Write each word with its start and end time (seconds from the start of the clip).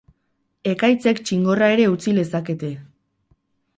Ekaitzek 0.71 1.21
txingorra 1.29 1.67
ere 1.75 1.85
utzi 1.93 2.17
lezakete. 2.19 2.73